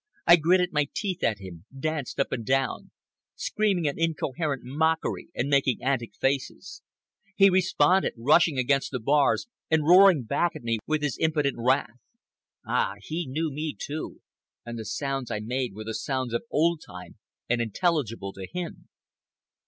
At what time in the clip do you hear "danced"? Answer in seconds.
1.79-2.19